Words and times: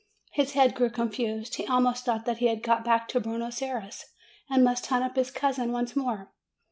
His 0.31 0.53
head 0.53 0.73
grew 0.73 0.89
confused; 0.89 1.53
he 1.53 1.67
almost 1.67 2.05
thought 2.05 2.25
that 2.25 2.39
he 2.39 2.47
had 2.47 2.63
got 2.63 2.83
back 2.83 3.07
to 3.09 3.19
Buenos 3.19 3.61
Ayres, 3.61 4.03
and 4.49 4.63
must 4.63 4.87
hunt 4.87 5.03
up 5.03 5.15
his 5.15 5.29
cousin 5.29 5.71
once 5.71 5.95
more. 5.95 6.33